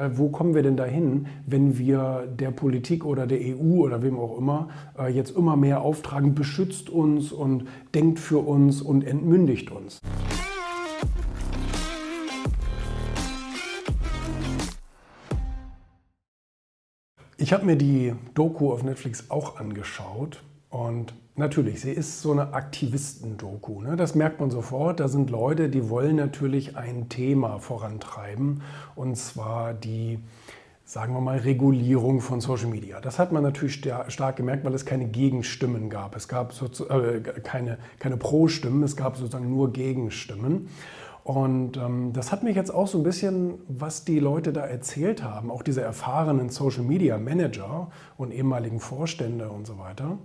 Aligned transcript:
Wo 0.00 0.28
kommen 0.28 0.54
wir 0.54 0.62
denn 0.62 0.76
dahin, 0.76 1.26
wenn 1.44 1.76
wir 1.76 2.28
der 2.38 2.52
Politik 2.52 3.04
oder 3.04 3.26
der 3.26 3.40
EU 3.40 3.82
oder 3.82 4.00
wem 4.00 4.16
auch 4.16 4.38
immer 4.38 4.68
äh, 4.96 5.12
jetzt 5.12 5.36
immer 5.36 5.56
mehr 5.56 5.80
auftragen, 5.80 6.36
beschützt 6.36 6.88
uns 6.88 7.32
und 7.32 7.66
denkt 7.94 8.20
für 8.20 8.38
uns 8.38 8.80
und 8.80 9.04
entmündigt 9.04 9.72
uns? 9.72 9.98
Ich 17.36 17.52
habe 17.52 17.66
mir 17.66 17.74
die 17.74 18.14
Doku 18.34 18.72
auf 18.72 18.84
Netflix 18.84 19.32
auch 19.32 19.58
angeschaut 19.58 20.44
und 20.70 21.12
natürlich, 21.38 21.80
sie 21.80 21.90
ist 21.90 22.20
so 22.20 22.32
eine 22.32 22.52
Aktivisten-Doku. 22.52 23.82
Ne? 23.82 23.96
Das 23.96 24.14
merkt 24.14 24.40
man 24.40 24.50
sofort. 24.50 25.00
Da 25.00 25.08
sind 25.08 25.30
Leute, 25.30 25.68
die 25.68 25.88
wollen 25.88 26.16
natürlich 26.16 26.76
ein 26.76 27.08
Thema 27.08 27.58
vorantreiben 27.58 28.62
und 28.94 29.16
zwar 29.16 29.74
die, 29.74 30.18
sagen 30.84 31.14
wir 31.14 31.20
mal, 31.20 31.38
Regulierung 31.38 32.20
von 32.20 32.40
Social 32.40 32.68
Media. 32.68 33.00
Das 33.00 33.18
hat 33.18 33.32
man 33.32 33.42
natürlich 33.42 33.82
stark 34.08 34.36
gemerkt, 34.36 34.64
weil 34.64 34.74
es 34.74 34.84
keine 34.84 35.06
Gegenstimmen 35.06 35.90
gab. 35.90 36.16
Es 36.16 36.28
gab 36.28 36.52
äh, 36.62 37.20
keine, 37.20 37.78
keine 37.98 38.16
Pro-Stimmen, 38.16 38.82
es 38.82 38.96
gab 38.96 39.16
sozusagen 39.16 39.50
nur 39.50 39.72
Gegenstimmen. 39.72 40.68
Und 41.24 41.76
ähm, 41.76 42.14
das 42.14 42.32
hat 42.32 42.42
mich 42.42 42.56
jetzt 42.56 42.72
auch 42.72 42.86
so 42.86 42.96
ein 42.96 43.04
bisschen, 43.04 43.58
was 43.68 44.06
die 44.06 44.18
Leute 44.18 44.50
da 44.50 44.62
erzählt 44.62 45.22
haben, 45.22 45.50
auch 45.50 45.62
diese 45.62 45.82
erfahrenen 45.82 46.48
Social 46.48 46.84
Media 46.84 47.18
Manager 47.18 47.90
und 48.16 48.32
ehemaligen 48.32 48.80
Vorstände 48.80 49.50
und 49.50 49.66
so 49.66 49.78
weiter, 49.78 50.16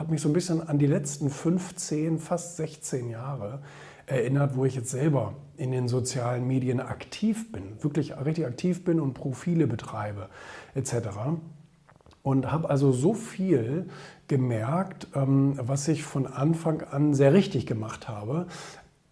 hat 0.00 0.10
mich 0.10 0.22
so 0.22 0.30
ein 0.30 0.32
bisschen 0.32 0.66
an 0.66 0.78
die 0.78 0.86
letzten 0.86 1.28
15, 1.28 2.18
fast 2.18 2.56
16 2.56 3.10
Jahre 3.10 3.60
erinnert, 4.06 4.56
wo 4.56 4.64
ich 4.64 4.74
jetzt 4.74 4.90
selber 4.90 5.34
in 5.58 5.72
den 5.72 5.88
sozialen 5.88 6.46
Medien 6.46 6.80
aktiv 6.80 7.52
bin, 7.52 7.82
wirklich 7.82 8.16
richtig 8.16 8.46
aktiv 8.46 8.82
bin 8.82 8.98
und 8.98 9.12
Profile 9.12 9.66
betreibe 9.66 10.30
etc. 10.74 10.94
Und 12.22 12.50
habe 12.50 12.70
also 12.70 12.92
so 12.92 13.12
viel 13.12 13.90
gemerkt, 14.26 15.08
ähm, 15.14 15.58
was 15.60 15.86
ich 15.86 16.02
von 16.02 16.26
Anfang 16.26 16.80
an 16.80 17.12
sehr 17.12 17.34
richtig 17.34 17.66
gemacht 17.66 18.08
habe. 18.08 18.46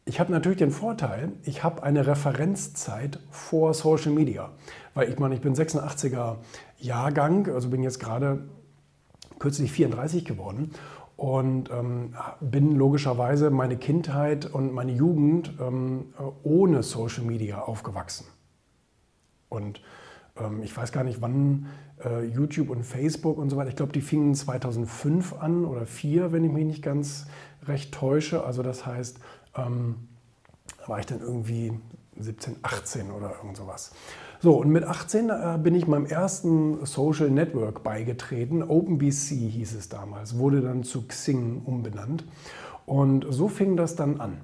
Ich 0.07 0.21
habe 0.21 0.33
natürlich 0.33 0.57
den 0.57 0.71
Vorteil, 0.71 1.33
ich 1.45 1.63
habe 1.65 1.83
eine 1.83 2.07
Referenzzeit 2.07 3.19
vor 3.31 3.75
Social 3.75 4.13
Media. 4.13 4.53
Weil 4.95 5.11
ich 5.11 5.19
meine, 5.19 5.35
ich 5.35 5.43
bin 5.43 5.55
86er 5.55 6.37
Jahrgang, 6.79 7.47
also 7.49 7.69
bin 7.69 7.83
jetzt 7.83 8.01
gerade 8.01 8.49
kürzlich 9.39 9.73
34 9.73 10.25
geworden 10.25 10.73
und 11.17 11.71
ähm, 11.71 12.15
bin 12.41 12.77
logischerweise 12.77 13.51
meine 13.51 13.77
Kindheit 13.77 14.47
und 14.47 14.73
meine 14.73 14.93
Jugend 14.93 15.53
ähm, 15.61 16.15
ohne 16.45 16.83
Social 16.83 17.25
Media 17.25 17.61
aufgewachsen. 17.63 18.27
Und 19.49 19.81
ähm, 20.37 20.63
ich 20.63 20.77
weiß 20.77 20.93
gar 20.93 21.05
nicht, 21.05 21.21
wann 21.21 21.67
äh, 22.05 22.25
YouTube 22.25 22.71
und 22.71 22.85
Facebook 22.85 23.39
und 23.39 23.51
so 23.51 23.57
weiter, 23.57 23.71
ich 23.71 23.77
glaube, 23.77 23.93
die 23.93 24.01
fingen 24.01 24.35
2005 24.35 25.35
an 25.41 25.65
oder 25.65 25.87
2004, 25.87 26.33
wenn 26.33 26.45
ich 26.45 26.53
mich 26.53 26.65
nicht 26.65 26.83
ganz 26.83 27.27
recht 27.67 27.93
täusche. 27.93 28.45
Also 28.45 28.63
das 28.63 28.87
heißt, 28.87 29.19
ähm, 29.57 29.97
da 30.79 30.89
war 30.89 31.01
ich 31.01 31.07
dann 31.07 31.21
irgendwie 31.21 31.73
17, 32.17 32.57
18 32.63 33.11
oder 33.11 33.35
irgend 33.37 33.57
sowas. 33.57 33.93
So, 34.41 34.55
und 34.55 34.71
mit 34.71 34.85
18 34.85 35.31
äh, 35.31 35.59
bin 35.61 35.75
ich 35.75 35.89
meinem 35.89 36.07
ersten 36.07 36.87
Social 36.87 37.29
Network 37.29 37.83
beigetreten. 37.83 38.63
OpenBC 38.63 39.35
hieß 39.35 39.75
es 39.75 39.89
damals, 39.89 40.39
wurde 40.39 40.61
dann 40.61 40.85
zu 40.85 41.09
Xing 41.09 41.63
umbenannt. 41.65 42.25
Und 42.87 43.27
so 43.29 43.49
fing 43.49 43.77
das 43.77 43.97
dann 43.97 44.21
an. 44.21 44.41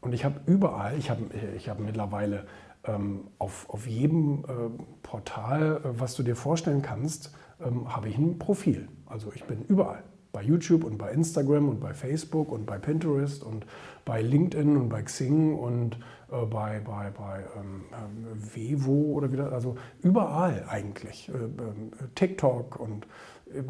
Und 0.00 0.12
ich 0.12 0.24
habe 0.24 0.40
überall, 0.46 0.96
ich 0.98 1.10
habe 1.10 1.22
ich 1.56 1.68
hab 1.68 1.80
mittlerweile 1.80 2.46
ähm, 2.84 3.28
auf, 3.38 3.68
auf 3.68 3.88
jedem 3.88 4.44
äh, 4.44 4.82
Portal, 5.02 5.80
äh, 5.82 6.00
was 6.00 6.14
du 6.14 6.22
dir 6.22 6.36
vorstellen 6.36 6.82
kannst, 6.82 7.34
ähm, 7.60 7.92
habe 7.92 8.08
ich 8.08 8.16
ein 8.16 8.38
Profil. 8.38 8.88
Also 9.06 9.32
ich 9.34 9.44
bin 9.44 9.64
überall. 9.66 10.04
Bei 10.34 10.42
YouTube 10.42 10.82
und 10.82 10.98
bei 10.98 11.12
Instagram 11.12 11.68
und 11.68 11.78
bei 11.78 11.94
Facebook 11.94 12.50
und 12.50 12.66
bei 12.66 12.76
Pinterest 12.76 13.44
und 13.44 13.64
bei 14.04 14.20
LinkedIn 14.20 14.76
und 14.76 14.88
bei 14.88 15.00
Xing 15.02 15.54
und 15.54 15.96
äh, 16.32 16.44
bei, 16.44 16.80
bei, 16.80 17.10
bei 17.10 17.44
ähm, 17.56 17.84
äh, 17.92 18.56
Vevo 18.56 19.14
oder 19.14 19.30
wieder, 19.30 19.52
also 19.52 19.76
überall 20.02 20.64
eigentlich. 20.68 21.28
Äh, 21.28 21.32
ähm, 21.34 21.92
TikTok 22.16 22.80
und 22.80 23.06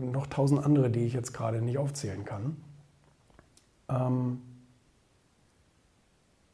noch 0.00 0.26
tausend 0.26 0.64
andere, 0.64 0.88
die 0.88 1.04
ich 1.04 1.12
jetzt 1.12 1.34
gerade 1.34 1.60
nicht 1.60 1.76
aufzählen 1.76 2.24
kann. 2.24 2.56
Ähm, 3.90 4.40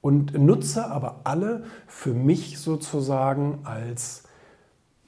und 0.00 0.36
nutze 0.36 0.90
aber 0.90 1.20
alle 1.22 1.64
für 1.86 2.14
mich 2.14 2.58
sozusagen 2.58 3.60
als 3.62 4.24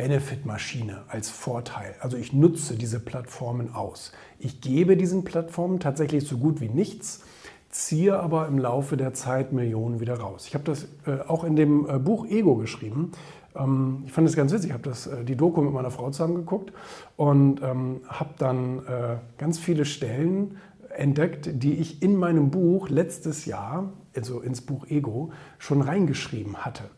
Benefit-Maschine, 0.03 1.05
als 1.07 1.31
Vorteil. 1.31 1.95
Also 2.01 2.17
ich 2.17 2.33
nutze 2.33 2.75
diese 2.75 2.99
Plattformen 2.99 3.73
aus. 3.73 4.11
Ich 4.41 4.61
gebe 4.61 4.97
diesen 4.97 5.23
Plattformen 5.23 5.79
tatsächlich 5.79 6.27
so 6.27 6.39
gut 6.39 6.61
wie 6.61 6.69
nichts 6.69 7.23
ziehe 7.71 8.19
aber 8.19 8.49
im 8.49 8.59
Laufe 8.59 8.99
der 8.99 9.15
Zeit 9.15 9.53
Millionen 9.53 9.99
wieder 9.99 10.19
raus. 10.21 10.47
Ich 10.47 10.55
habe 10.55 10.65
das 10.65 10.89
äh, 11.07 11.27
auch 11.27 11.43
in 11.43 11.57
dem 11.57 11.89
äh, 11.89 11.99
Buch 11.99 12.27
Ego 12.27 12.57
geschrieben. 12.57 13.13
Ähm, 13.57 14.03
ich 14.05 14.13
fand 14.13 14.29
es 14.29 14.37
ganz 14.37 14.53
witzig, 14.53 14.71
ich 14.71 14.75
habe 14.75 14.91
äh, 14.91 15.25
die 15.25 15.37
Doku 15.37 15.63
mit 15.63 15.73
meiner 15.73 15.91
Frau 15.91 16.11
zusammen 16.11 16.35
geguckt 16.35 16.73
und 17.17 17.63
ähm, 17.63 18.03
habe 18.09 18.35
dann 18.37 18.81
äh, 18.81 19.17
ganz 19.39 19.59
viele 19.59 19.87
Stellen 19.87 20.59
entdeckt, 20.91 21.49
die 21.51 21.75
ich 21.77 22.03
in 22.03 22.17
meinem 22.17 22.51
Buch 22.51 22.91
letztes 22.91 23.47
Jahr, 23.47 23.91
also 24.15 24.41
ins 24.41 24.61
Buch 24.61 24.87
Ego, 24.89 25.31
schon 25.59 25.81
reingeschrieben 25.81 26.59
hatte. 26.59 26.91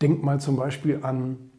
Denk 0.00 0.22
mal 0.22 0.38
zum 0.38 0.54
Beispiel 0.54 1.00
an, 1.02 1.50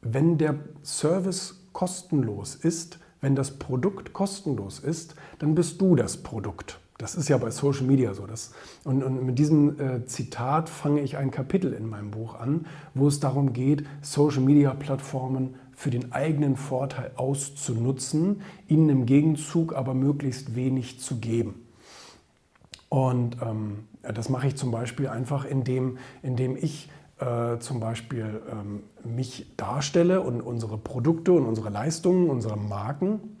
wenn 0.00 0.38
der 0.38 0.56
Service 0.82 1.66
kostenlos 1.72 2.54
ist, 2.54 2.98
wenn 3.20 3.34
das 3.34 3.58
Produkt 3.58 4.12
kostenlos 4.12 4.78
ist, 4.78 5.14
dann 5.38 5.54
bist 5.54 5.80
du 5.80 5.96
das 5.96 6.22
Produkt. 6.22 6.80
Das 6.98 7.14
ist 7.14 7.28
ja 7.28 7.36
bei 7.36 7.50
Social 7.50 7.84
Media 7.84 8.14
so. 8.14 8.26
Das, 8.26 8.52
und, 8.84 9.02
und, 9.02 9.24
mit 9.24 9.38
diesem 9.38 9.78
äh, 9.78 10.06
Zitat 10.06 10.70
fange 10.70 11.02
ich 11.02 11.18
ein 11.18 11.30
Kapitel 11.30 11.74
in 11.74 11.88
meinem 11.88 12.10
Buch 12.10 12.34
an, 12.34 12.66
wo 12.94 13.08
es 13.08 13.20
darum 13.20 13.52
geht, 13.52 13.84
Social 14.00 14.40
Media 14.40 14.72
Plattformen 14.72 15.56
für 15.74 15.90
den 15.90 16.12
eigenen 16.12 16.56
Vorteil 16.56 17.10
auszunutzen, 17.16 18.40
ihnen 18.66 18.88
im 18.88 19.06
Gegenzug 19.06 19.74
aber 19.74 19.92
möglichst 19.92 20.54
wenig 20.54 21.00
zu 21.00 21.16
geben. 21.16 21.66
Und 22.88 23.42
ähm, 23.42 23.84
das 24.02 24.30
mache 24.30 24.46
ich 24.46 24.56
zum 24.56 24.70
Beispiel 24.70 25.08
einfach, 25.08 25.44
indem, 25.44 25.98
indem 26.22 26.56
ich 26.56 26.88
äh, 27.18 27.58
zum 27.58 27.80
Beispiel 27.80 28.42
ähm, 28.50 28.82
mich 29.04 29.54
darstelle 29.56 30.20
und 30.20 30.40
unsere 30.40 30.78
Produkte 30.78 31.32
und 31.32 31.46
unsere 31.46 31.70
Leistungen, 31.70 32.28
unsere 32.28 32.56
Marken 32.56 33.38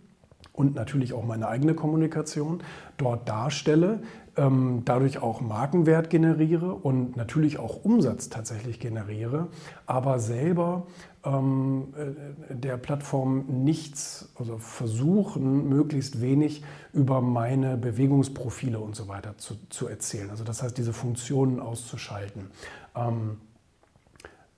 und 0.56 0.74
natürlich 0.74 1.12
auch 1.12 1.24
meine 1.24 1.48
eigene 1.48 1.74
Kommunikation 1.74 2.62
dort 2.96 3.28
darstelle, 3.28 4.00
ähm, 4.36 4.82
dadurch 4.84 5.18
auch 5.22 5.40
Markenwert 5.40 6.10
generiere 6.10 6.72
und 6.72 7.16
natürlich 7.16 7.58
auch 7.58 7.84
Umsatz 7.84 8.28
tatsächlich 8.28 8.80
generiere, 8.80 9.48
aber 9.86 10.18
selber 10.18 10.86
ähm, 11.24 11.88
äh, 11.96 12.54
der 12.54 12.76
Plattform 12.78 13.44
nichts, 13.64 14.30
also 14.36 14.58
versuchen, 14.58 15.68
möglichst 15.68 16.20
wenig 16.20 16.62
über 16.92 17.20
meine 17.20 17.76
Bewegungsprofile 17.76 18.78
und 18.78 18.96
so 18.96 19.08
weiter 19.08 19.36
zu, 19.36 19.56
zu 19.68 19.88
erzählen. 19.88 20.30
Also 20.30 20.44
das 20.44 20.62
heißt, 20.62 20.76
diese 20.76 20.92
Funktionen 20.92 21.60
auszuschalten. 21.60 22.50
Ähm, 22.94 23.38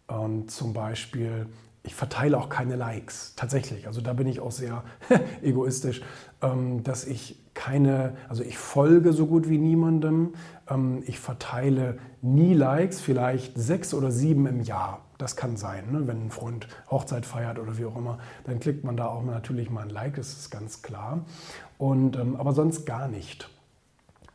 und 0.09 0.51
zum 0.51 0.73
Beispiel, 0.73 1.47
ich 1.83 1.95
verteile 1.95 2.37
auch 2.39 2.49
keine 2.49 2.77
Likes, 2.77 3.35
tatsächlich. 3.37 3.87
Also 3.87 4.01
da 4.01 4.13
bin 4.13 4.27
ich 4.27 4.41
auch 4.41 4.51
sehr 4.51 4.83
egoistisch, 5.43 6.03
ähm, 6.43 6.83
dass 6.83 7.05
ich 7.07 7.39
keine, 7.55 8.17
also 8.29 8.43
ich 8.43 8.59
folge 8.59 9.13
so 9.13 9.27
gut 9.27 9.49
wie 9.49 9.59
niemandem. 9.59 10.35
Ähm, 10.69 11.03
ich 11.07 11.19
verteile 11.19 11.99
nie 12.23 12.55
Likes, 12.55 13.01
vielleicht 13.01 13.57
sechs 13.59 13.95
oder 13.95 14.11
sieben 14.11 14.47
im 14.47 14.61
Jahr. 14.61 15.05
Das 15.19 15.35
kann 15.35 15.57
sein, 15.57 15.91
ne? 15.91 16.07
wenn 16.07 16.27
ein 16.27 16.31
Freund 16.31 16.69
Hochzeit 16.91 17.27
feiert 17.27 17.59
oder 17.59 17.77
wie 17.77 17.85
auch 17.85 17.97
immer, 17.97 18.19
dann 18.45 18.61
klickt 18.61 18.85
man 18.85 18.97
da 18.97 19.07
auch 19.07 19.25
natürlich 19.25 19.69
mal 19.69 19.83
ein 19.83 19.91
Like, 19.91 20.15
das 20.15 20.33
ist 20.35 20.51
ganz 20.51 20.83
klar. 20.83 21.25
Und, 21.77 22.17
ähm, 22.17 22.37
aber 22.37 22.53
sonst 22.53 22.87
gar 22.87 23.09
nicht. 23.09 23.51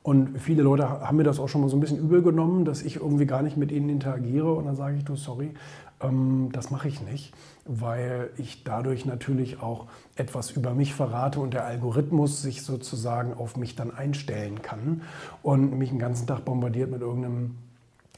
Und 0.03 0.37
viele 0.37 0.63
Leute 0.63 0.87
haben 0.87 1.15
mir 1.15 1.23
das 1.23 1.39
auch 1.39 1.47
schon 1.47 1.61
mal 1.61 1.69
so 1.69 1.77
ein 1.77 1.79
bisschen 1.79 1.97
übel 1.97 2.21
genommen, 2.21 2.65
dass 2.65 2.81
ich 2.81 2.97
irgendwie 2.97 3.25
gar 3.25 3.41
nicht 3.41 3.55
mit 3.55 3.71
ihnen 3.71 3.87
interagiere. 3.87 4.53
Und 4.53 4.65
dann 4.65 4.75
sage 4.75 4.97
ich, 4.97 5.05
du, 5.05 5.15
sorry, 5.15 5.53
ähm, 6.01 6.49
das 6.51 6.71
mache 6.71 6.89
ich 6.89 7.01
nicht, 7.01 7.33
weil 7.65 8.29
ich 8.37 8.65
dadurch 8.65 9.05
natürlich 9.05 9.61
auch 9.61 9.87
etwas 10.15 10.51
über 10.51 10.73
mich 10.73 10.93
verrate 10.93 11.39
und 11.39 11.53
der 11.53 11.65
Algorithmus 11.65 12.41
sich 12.41 12.63
sozusagen 12.63 13.33
auf 13.33 13.55
mich 13.55 13.75
dann 13.75 13.91
einstellen 13.95 14.61
kann 14.61 15.03
und 15.41 15.77
mich 15.77 15.89
den 15.89 15.99
ganzen 15.99 16.27
Tag 16.27 16.43
bombardiert 16.43 16.91
mit 16.91 16.99
irgendeinem 16.99 17.55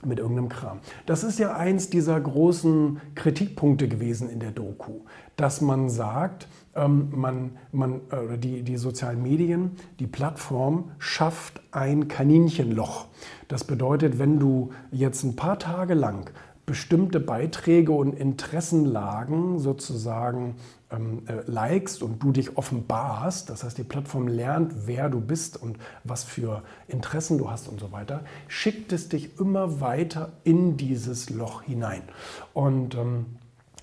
mit 0.04 0.20
irgendeinem 0.20 0.50
Kram. 0.50 0.80
Das 1.06 1.24
ist 1.24 1.40
ja 1.40 1.56
eins 1.56 1.90
dieser 1.90 2.20
großen 2.20 3.00
Kritikpunkte 3.16 3.88
gewesen 3.88 4.30
in 4.30 4.40
der 4.40 4.52
Doku, 4.52 5.02
dass 5.36 5.62
man 5.62 5.90
sagt, 5.90 6.48
ähm, 6.76 7.10
man, 7.12 7.58
man, 7.72 8.02
äh, 8.12 8.38
die, 8.38 8.64
die 8.64 8.78
sozialen 8.78 9.22
Medien, 9.24 9.72
die 10.00 10.08
Plattform 10.08 10.92
schafft 11.00 11.62
ein 11.72 12.08
Kaninchenloch. 12.08 13.08
Das 13.48 13.64
bedeutet, 13.64 14.20
wenn 14.20 14.40
du 14.40 14.72
jetzt 14.92 15.24
ein 15.24 15.36
paar 15.36 15.60
Tage 15.60 15.94
lang 15.94 16.30
bestimmte 16.66 17.20
Beiträge 17.20 17.92
und 17.92 18.14
Interessenlagen 18.14 19.60
sozusagen 19.60 20.56
ähm, 20.92 21.24
äh, 21.28 21.50
likest 21.50 22.02
und 22.02 22.22
du 22.22 22.32
dich 22.32 22.58
offenbarst, 22.58 23.50
das 23.50 23.64
heißt 23.64 23.78
die 23.78 23.84
Plattform 23.84 24.28
lernt, 24.28 24.88
wer 24.88 25.10
du 25.10 25.22
bist 25.22 25.62
und 25.62 25.78
was 26.04 26.24
für 26.24 26.64
Interessen 26.88 27.38
du 27.38 27.50
hast 27.50 27.68
und 27.68 27.80
so 27.80 27.92
weiter, 27.92 28.24
schickt 28.48 28.94
es 28.94 29.10
dich 29.10 29.40
immer 29.40 29.80
weiter 29.80 30.34
in 30.44 30.78
dieses 30.78 31.30
Loch 31.30 31.62
hinein. 31.62 32.02
Und 32.54 32.96
ähm, 32.96 33.26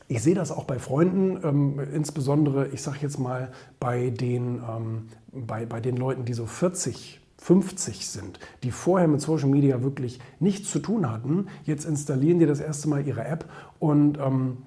ich 0.08 0.22
sehe 0.22 0.34
das 0.34 0.50
auch 0.50 0.64
bei 0.64 0.78
Freunden, 0.78 1.40
ähm, 1.42 1.80
insbesondere, 1.94 2.68
ich 2.68 2.82
sage 2.82 2.98
jetzt 3.00 3.18
mal, 3.18 3.52
bei 3.80 4.10
den, 4.10 4.56
ähm, 4.68 5.08
bei, 5.32 5.66
bei 5.66 5.80
den 5.80 5.96
Leuten, 5.96 6.24
die 6.24 6.34
so 6.34 6.46
40 6.46 7.21
50 7.42 8.06
sind, 8.06 8.38
die 8.62 8.70
vorher 8.70 9.08
mit 9.08 9.20
Social 9.20 9.48
Media 9.48 9.82
wirklich 9.82 10.20
nichts 10.38 10.70
zu 10.70 10.78
tun 10.78 11.10
hatten, 11.10 11.48
jetzt 11.64 11.84
installieren 11.84 12.38
die 12.38 12.46
das 12.46 12.60
erste 12.60 12.88
Mal 12.88 13.04
ihre 13.06 13.24
App 13.24 13.46
und, 13.80 14.16
ähm, 14.18 14.58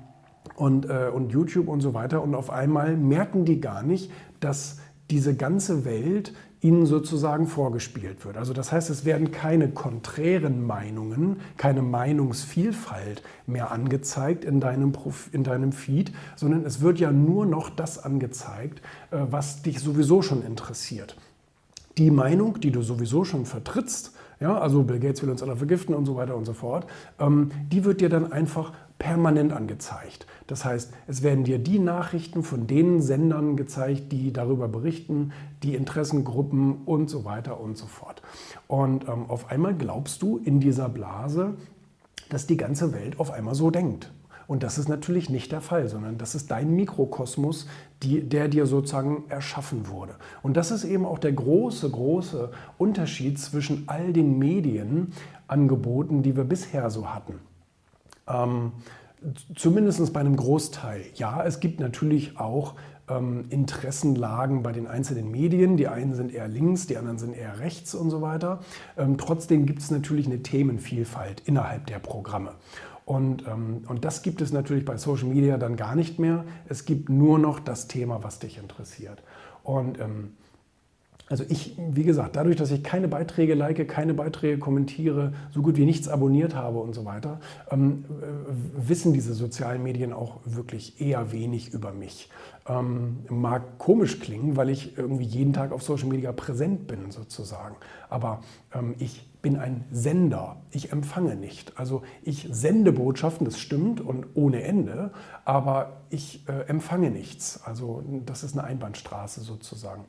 und, 0.55 0.89
äh, 0.89 1.09
und 1.13 1.31
YouTube 1.31 1.69
und 1.69 1.79
so 1.79 1.93
weiter 1.93 2.21
und 2.21 2.35
auf 2.35 2.49
einmal 2.49 2.97
merken 2.97 3.45
die 3.45 3.61
gar 3.61 3.81
nicht, 3.81 4.11
dass 4.41 4.79
diese 5.09 5.35
ganze 5.35 5.85
Welt 5.85 6.33
ihnen 6.59 6.85
sozusagen 6.85 7.47
vorgespielt 7.47 8.25
wird. 8.25 8.35
Also 8.35 8.51
das 8.51 8.73
heißt, 8.73 8.89
es 8.89 9.05
werden 9.05 9.31
keine 9.31 9.69
konträren 9.69 10.65
Meinungen, 10.65 11.37
keine 11.55 11.81
Meinungsvielfalt 11.81 13.23
mehr 13.45 13.71
angezeigt 13.71 14.43
in 14.43 14.59
deinem, 14.59 14.91
Prof 14.91 15.29
in 15.31 15.43
deinem 15.43 15.71
Feed, 15.71 16.11
sondern 16.35 16.65
es 16.65 16.81
wird 16.81 16.99
ja 16.99 17.11
nur 17.11 17.45
noch 17.45 17.69
das 17.69 18.03
angezeigt, 18.03 18.81
äh, 19.11 19.19
was 19.29 19.61
dich 19.61 19.79
sowieso 19.79 20.21
schon 20.21 20.43
interessiert 20.43 21.15
die 21.97 22.11
Meinung, 22.11 22.59
die 22.59 22.71
du 22.71 22.81
sowieso 22.81 23.23
schon 23.23 23.45
vertrittst, 23.45 24.11
ja, 24.39 24.57
also 24.57 24.83
Bill 24.83 24.99
Gates 24.99 25.21
will 25.23 25.29
uns 25.29 25.41
alle 25.41 25.55
vergiften 25.55 25.95
und 25.95 26.05
so 26.05 26.15
weiter 26.15 26.35
und 26.35 26.45
so 26.45 26.53
fort, 26.53 26.87
ähm, 27.19 27.51
die 27.71 27.85
wird 27.85 28.01
dir 28.01 28.09
dann 28.09 28.31
einfach 28.31 28.73
permanent 28.97 29.53
angezeigt. 29.53 30.25
Das 30.47 30.63
heißt, 30.63 30.93
es 31.07 31.23
werden 31.23 31.43
dir 31.43 31.59
die 31.59 31.79
Nachrichten 31.79 32.43
von 32.43 32.67
den 32.67 33.01
Sendern 33.01 33.57
gezeigt, 33.57 34.11
die 34.11 34.31
darüber 34.31 34.67
berichten, 34.67 35.31
die 35.63 35.75
Interessengruppen 35.75 36.83
und 36.85 37.09
so 37.09 37.25
weiter 37.25 37.59
und 37.59 37.77
so 37.77 37.87
fort. 37.87 38.21
Und 38.67 39.07
ähm, 39.07 39.25
auf 39.29 39.49
einmal 39.49 39.73
glaubst 39.73 40.21
du 40.21 40.37
in 40.37 40.59
dieser 40.59 40.89
Blase, 40.89 41.55
dass 42.29 42.47
die 42.47 42.57
ganze 42.57 42.93
Welt 42.93 43.19
auf 43.19 43.31
einmal 43.31 43.55
so 43.55 43.69
denkt. 43.69 44.11
Und 44.47 44.63
das 44.63 44.77
ist 44.77 44.87
natürlich 44.87 45.29
nicht 45.29 45.51
der 45.51 45.61
Fall, 45.61 45.87
sondern 45.87 46.17
das 46.17 46.35
ist 46.35 46.51
dein 46.51 46.75
Mikrokosmos, 46.75 47.67
die, 48.03 48.21
der 48.21 48.47
dir 48.47 48.65
sozusagen 48.65 49.25
erschaffen 49.29 49.87
wurde. 49.87 50.15
Und 50.43 50.57
das 50.57 50.71
ist 50.71 50.83
eben 50.83 51.05
auch 51.05 51.19
der 51.19 51.33
große, 51.33 51.89
große 51.89 52.51
Unterschied 52.77 53.39
zwischen 53.39 53.83
all 53.87 54.13
den 54.13 54.37
Medienangeboten, 54.37 56.23
die 56.23 56.35
wir 56.35 56.43
bisher 56.43 56.89
so 56.89 57.13
hatten. 57.13 57.39
Ähm, 58.27 58.71
zumindest 59.55 60.13
bei 60.13 60.19
einem 60.19 60.35
Großteil. 60.35 61.05
Ja, 61.15 61.43
es 61.43 61.59
gibt 61.59 61.79
natürlich 61.79 62.39
auch 62.39 62.75
ähm, 63.09 63.45
Interessenlagen 63.49 64.63
bei 64.63 64.71
den 64.71 64.87
einzelnen 64.87 65.31
Medien. 65.31 65.77
Die 65.77 65.87
einen 65.87 66.13
sind 66.13 66.33
eher 66.33 66.47
links, 66.47 66.87
die 66.87 66.97
anderen 66.97 67.17
sind 67.17 67.35
eher 67.35 67.59
rechts 67.59 67.95
und 67.95 68.09
so 68.09 68.21
weiter. 68.21 68.59
Ähm, 68.97 69.17
trotzdem 69.17 69.65
gibt 69.65 69.79
es 69.79 69.91
natürlich 69.91 70.25
eine 70.25 70.43
Themenvielfalt 70.43 71.41
innerhalb 71.45 71.87
der 71.87 71.99
Programme. 71.99 72.53
Und, 73.05 73.47
ähm, 73.47 73.83
und 73.87 74.03
das 74.03 74.23
gibt 74.23 74.41
es 74.41 74.51
natürlich 74.51 74.83
bei 74.83 74.97
Social 74.97 75.27
Media 75.27 75.57
dann 75.57 75.75
gar 75.75 75.95
nicht 75.95 76.17
mehr. 76.17 76.43
Es 76.67 76.85
gibt 76.85 77.09
nur 77.09 77.37
noch 77.37 77.59
das 77.59 77.87
Thema, 77.87 78.23
was 78.23 78.39
dich 78.39 78.57
interessiert. 78.57 79.21
Und 79.63 79.99
ähm, 79.99 80.33
also 81.27 81.43
ich, 81.47 81.75
wie 81.77 82.03
gesagt, 82.03 82.35
dadurch, 82.35 82.55
dass 82.55 82.69
ich 82.69 82.83
keine 82.83 83.07
Beiträge 83.07 83.55
like, 83.55 83.87
keine 83.87 84.13
Beiträge 84.13 84.59
kommentiere, 84.59 85.33
so 85.51 85.63
gut 85.63 85.75
wie 85.75 85.85
nichts 85.85 86.07
abonniert 86.07 86.53
habe 86.53 86.77
und 86.79 86.93
so 86.93 87.03
weiter, 87.03 87.39
ähm, 87.71 88.05
äh, 88.21 88.87
wissen 88.87 89.11
diese 89.11 89.33
sozialen 89.33 89.81
Medien 89.81 90.13
auch 90.13 90.39
wirklich 90.45 91.01
eher 91.01 91.31
wenig 91.31 91.73
über 91.73 91.93
mich. 91.93 92.29
Ähm, 92.67 93.19
mag 93.29 93.79
komisch 93.79 94.19
klingen, 94.19 94.55
weil 94.55 94.69
ich 94.69 94.97
irgendwie 94.97 95.25
jeden 95.25 95.53
Tag 95.53 95.71
auf 95.71 95.81
Social 95.81 96.09
Media 96.09 96.31
präsent 96.31 96.87
bin 96.87 97.09
sozusagen. 97.09 97.75
Aber 98.09 98.41
ähm, 98.73 98.93
ich 98.99 99.27
bin 99.41 99.57
ein 99.57 99.83
Sender. 99.91 100.57
Ich 100.71 100.91
empfange 100.91 101.35
nicht. 101.35 101.77
Also 101.77 102.01
ich 102.23 102.47
sende 102.51 102.91
Botschaften, 102.91 103.45
das 103.45 103.59
stimmt 103.59 104.01
und 104.01 104.25
ohne 104.33 104.63
Ende, 104.63 105.11
aber 105.43 106.01
ich 106.09 106.47
äh, 106.49 106.67
empfange 106.67 107.11
nichts. 107.11 107.61
Also 107.63 108.03
das 108.25 108.43
ist 108.43 108.57
eine 108.57 108.63
Einbahnstraße 108.67 109.41
sozusagen. 109.41 110.05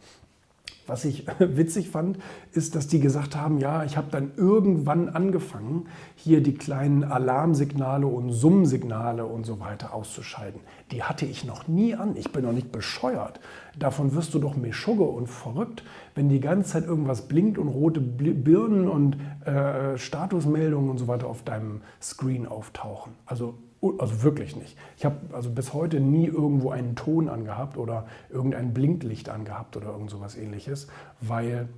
Was 0.87 1.05
ich 1.05 1.27
witzig 1.39 1.91
fand, 1.91 2.19
ist, 2.53 2.75
dass 2.75 2.87
die 2.87 3.01
gesagt 3.01 3.37
haben, 3.37 3.59
ja, 3.59 3.85
ich 3.85 3.97
habe 3.97 4.09
dann 4.11 4.33
irgendwann 4.37 5.09
angefangen, 5.09 5.89
hier 6.15 6.43
die 6.43 6.55
kleinen 6.55 7.05
Alarmsignale 7.05 8.07
und 8.07 8.33
Summsignale 8.33 9.27
und 9.27 9.45
so 9.45 9.61
weiter 9.61 9.95
auszuschalten. 9.95 10.61
Die 10.91 11.03
hatte 11.03 11.27
ich 11.27 11.45
noch 11.45 11.69
nie 11.69 11.95
an. 11.95 12.17
Ich 12.17 12.33
bin 12.33 12.45
noch 12.45 12.53
nicht 12.53 12.73
bescheuert. 12.73 13.41
Davon 13.79 14.15
wirst 14.15 14.33
du 14.35 14.39
doch 14.39 14.57
meschugge 14.57 15.05
und 15.05 15.27
verrückt, 15.27 15.83
wenn 16.15 16.29
die 16.29 16.41
ganze 16.41 16.73
Zeit 16.73 16.85
irgendwas 16.85 17.29
blinkt 17.29 17.59
und 17.59 17.69
rote 17.69 18.01
Birnen 18.01 18.89
und 18.89 19.19
äh, 19.45 19.99
Statusmeldungen 19.99 20.91
und 20.91 20.99
so 20.99 21.09
weiter 21.09 21.27
auf 21.27 21.43
deinem 21.43 21.83
Screen 22.01 22.47
auftauchen. 22.47 23.13
Also 23.27 23.55
also 23.99 24.23
wirklich 24.23 24.57
nicht. 24.57 24.77
Ich 24.97 25.05
habe 25.05 25.17
also 25.33 25.51
bis 25.51 25.73
heute 25.73 26.01
nie 26.01 26.27
irgendwo 26.27 26.71
einen 26.71 26.97
Ton 26.97 27.29
angehabt 27.29 27.77
oder 27.77 28.07
irgendein 28.31 28.75
Blinklicht 28.75 29.29
angehabt 29.29 29.77
oder 29.77 29.89
irgend 29.89 30.11
sowas 30.11 30.37
ähnliches, 30.37 30.89
weil 31.21 31.69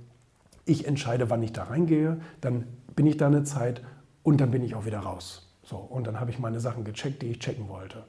ich 0.65 0.87
entscheide, 0.87 1.29
wann 1.29 1.43
ich 1.43 1.53
da 1.53 1.63
reingehe, 1.63 2.19
dann 2.41 2.65
bin 2.95 3.05
ich 3.05 3.17
da 3.17 3.27
eine 3.27 3.43
Zeit 3.43 3.81
und 4.23 4.41
dann 4.41 4.51
bin 4.51 4.63
ich 4.63 4.75
auch 4.75 4.85
wieder 4.85 4.99
raus. 4.99 5.47
So, 5.63 5.77
und 5.77 6.07
dann 6.07 6.19
habe 6.19 6.31
ich 6.31 6.39
meine 6.39 6.59
Sachen 6.59 6.83
gecheckt, 6.83 7.21
die 7.21 7.27
ich 7.27 7.39
checken 7.39 7.69
wollte. 7.69 8.05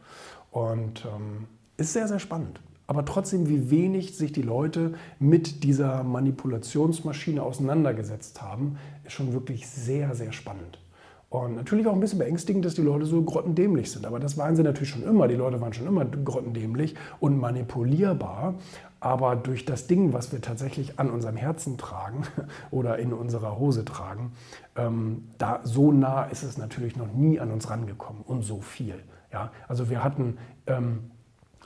Und 0.51 1.05
ähm, 1.05 1.47
ist 1.77 1.93
sehr, 1.93 2.09
sehr 2.09 2.19
spannend. 2.19 2.61
Aber 2.91 3.05
trotzdem, 3.05 3.49
wie 3.49 3.71
wenig 3.71 4.17
sich 4.17 4.33
die 4.33 4.43
Leute 4.43 4.95
mit 5.21 5.63
dieser 5.63 6.03
Manipulationsmaschine 6.03 7.41
auseinandergesetzt 7.41 8.43
haben, 8.43 8.79
ist 9.05 9.13
schon 9.13 9.33
wirklich 9.33 9.69
sehr, 9.69 10.17
sehr 10.17 10.33
spannend. 10.33 10.81
Und 11.29 11.55
natürlich 11.55 11.87
auch 11.87 11.93
ein 11.93 12.01
bisschen 12.01 12.19
beängstigend, 12.19 12.65
dass 12.65 12.75
die 12.75 12.83
Leute 12.83 13.07
so 13.07 13.23
grottendämlich 13.23 13.93
sind. 13.93 14.07
Aber 14.07 14.19
das 14.19 14.37
waren 14.37 14.57
sie 14.57 14.65
natürlich 14.65 14.89
schon 14.89 15.05
immer. 15.05 15.29
Die 15.29 15.37
Leute 15.37 15.61
waren 15.61 15.73
schon 15.73 15.87
immer 15.87 16.05
grottendämlich 16.05 16.97
und 17.21 17.39
manipulierbar. 17.39 18.57
Aber 18.99 19.37
durch 19.37 19.65
das 19.65 19.87
Ding, 19.87 20.13
was 20.13 20.33
wir 20.33 20.41
tatsächlich 20.41 20.99
an 20.99 21.11
unserem 21.11 21.37
Herzen 21.37 21.79
tragen 21.79 22.25
oder 22.73 22.99
in 22.99 23.13
unserer 23.13 23.57
Hose 23.57 23.85
tragen, 23.85 24.33
ähm, 24.75 25.29
da 25.39 25.61
so 25.63 25.93
nah 25.93 26.25
ist 26.25 26.43
es 26.43 26.59
natürlich 26.59 26.97
noch 26.97 27.15
nie 27.15 27.39
an 27.39 27.53
uns 27.53 27.71
rangekommen 27.71 28.23
und 28.23 28.43
so 28.43 28.61
viel. 28.61 28.97
Ja? 29.33 29.53
Also 29.69 29.91
wir 29.91 30.03
hatten 30.03 30.39
ähm, 30.67 31.13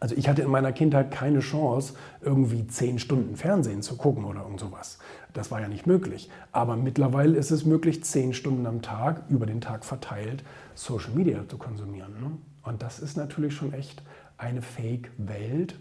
also 0.01 0.15
ich 0.17 0.29
hatte 0.29 0.43
in 0.43 0.51
meiner 0.51 0.73
Kindheit 0.73 1.11
keine 1.11 1.41
Chance, 1.41 1.95
irgendwie 2.21 2.67
zehn 2.67 2.99
Stunden 2.99 3.37
Fernsehen 3.37 3.83
zu 3.83 3.97
gucken 3.97 4.25
oder 4.25 4.43
irgend 4.43 4.61
sowas. 4.61 4.99
Das 5.33 5.51
war 5.51 5.61
ja 5.61 5.69
nicht 5.69 5.87
möglich. 5.87 6.31
Aber 6.53 6.77
mittlerweile 6.77 7.37
ist 7.37 7.51
es 7.51 7.65
möglich, 7.65 8.05
zehn 8.05 8.33
Stunden 8.35 8.67
am 8.67 8.83
Tag, 8.83 9.23
über 9.29 9.47
den 9.47 9.61
Tag 9.61 9.85
verteilt, 9.85 10.45
Social 10.75 11.13
Media 11.15 11.47
zu 11.49 11.59
konsumieren. 11.59 12.13
Ne? 12.21 12.31
Und 12.63 12.83
das 12.83 12.99
ist 12.99 13.17
natürlich 13.17 13.55
schon 13.55 13.73
echt 13.73 14.03
eine 14.37 14.63
Fake-Welt, 14.63 15.77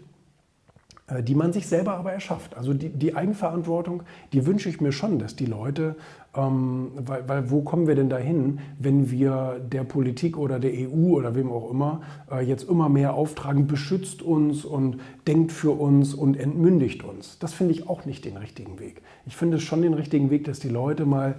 die 1.22 1.34
man 1.34 1.52
sich 1.52 1.66
selber 1.66 1.94
aber 1.94 2.12
erschafft. 2.12 2.56
Also 2.56 2.72
die, 2.72 2.88
die 2.88 3.14
Eigenverantwortung, 3.14 4.04
die 4.32 4.46
wünsche 4.46 4.70
ich 4.70 4.80
mir 4.80 4.90
schon, 4.90 5.18
dass 5.18 5.36
die 5.36 5.44
Leute, 5.44 5.96
ähm, 6.34 6.92
weil, 6.94 7.28
weil, 7.28 7.50
wo 7.50 7.60
kommen 7.60 7.86
wir 7.86 7.94
denn 7.94 8.08
dahin, 8.08 8.58
wenn 8.78 9.10
wir 9.10 9.60
der 9.60 9.84
Politik 9.84 10.38
oder 10.38 10.58
der 10.58 10.72
EU 10.72 11.12
oder 11.12 11.34
wem 11.34 11.52
auch 11.52 11.70
immer 11.70 12.00
äh, 12.30 12.40
jetzt 12.40 12.68
immer 12.70 12.88
mehr 12.88 13.12
auftragen, 13.12 13.66
beschützt 13.66 14.22
uns 14.22 14.64
und 14.64 14.98
denkt 15.26 15.52
für 15.52 15.72
uns 15.72 16.14
und 16.14 16.38
entmündigt 16.38 17.04
uns. 17.04 17.38
Das 17.38 17.52
finde 17.52 17.74
ich 17.74 17.86
auch 17.86 18.06
nicht 18.06 18.24
den 18.24 18.38
richtigen 18.38 18.80
Weg. 18.80 19.02
Ich 19.26 19.36
finde 19.36 19.58
es 19.58 19.62
schon 19.62 19.82
den 19.82 19.94
richtigen 19.94 20.30
Weg, 20.30 20.44
dass 20.44 20.58
die 20.58 20.70
Leute 20.70 21.04
mal 21.04 21.34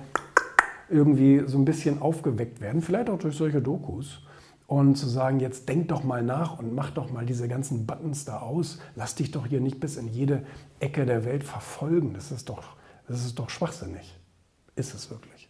irgendwie 0.92 1.42
so 1.48 1.58
ein 1.58 1.66
bisschen 1.66 2.00
aufgeweckt 2.00 2.62
werden, 2.62 2.82
vielleicht 2.82 3.10
auch 3.10 3.18
durch 3.18 3.36
solche 3.36 3.62
Dokus 3.64 4.22
und 4.68 4.96
zu 4.96 5.08
sagen, 5.08 5.40
jetzt 5.40 5.70
denk 5.70 5.90
doch 5.90 6.04
mal 6.04 6.24
nach 6.24 6.58
und 6.58 6.74
mach 6.74 6.92
doch 6.92 7.12
mal 7.12 7.26
diese 7.26 7.48
ganzen 7.48 7.86
Buttons 7.86 8.26
da 8.26 8.40
aus. 8.40 8.80
Lass 8.96 9.16
dich 9.16 9.32
doch 9.32 9.46
hier 9.46 9.62
nicht 9.62 9.80
bis 9.80 9.98
in 9.98 10.08
jede 10.08 10.46
Ecke 10.80 11.06
der 11.06 11.26
Welt 11.26 11.44
verfolgen. 11.44 12.14
Das 12.14 12.32
ist 12.32 12.50
doch, 12.50 12.76
das 13.08 13.26
ist 13.26 13.38
doch 13.38 13.50
schwachsinnig. 13.50 14.18
Ist 14.76 14.94
es 14.94 15.10
wirklich. 15.10 15.50